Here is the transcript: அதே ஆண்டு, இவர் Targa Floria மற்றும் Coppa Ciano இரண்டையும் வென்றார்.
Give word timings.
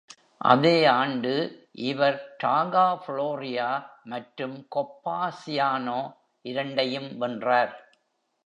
அதே 0.41 0.85
ஆண்டு, 0.91 1.33
இவர் 1.89 2.17
Targa 2.39 2.85
Floria 3.03 3.67
மற்றும் 4.05 4.57
Coppa 4.75 5.19
Ciano 5.43 6.01
இரண்டையும் 6.45 7.11
வென்றார். 7.17 7.75